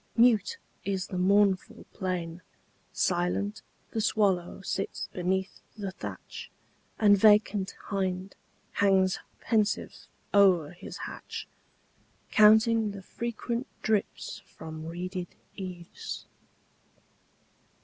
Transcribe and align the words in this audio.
Mute 0.17 0.57
is 0.83 1.05
the 1.09 1.17
mournful 1.19 1.85
plain; 1.93 2.41
Silent 2.91 3.61
the 3.91 4.01
swallow 4.01 4.61
sits 4.61 5.07
beneath 5.13 5.59
the 5.77 5.91
thatch, 5.91 6.49
And 6.97 7.15
vacant 7.15 7.75
hind 7.85 8.35
hangs 8.71 9.19
pensive 9.41 10.07
o'er 10.33 10.71
his 10.71 10.97
hatch, 11.05 11.47
Counting 12.31 12.89
the 12.93 13.03
frequent 13.03 13.67
drips 13.83 14.39
from 14.43 14.87
reeded 14.87 15.27
eaves. 15.55 16.25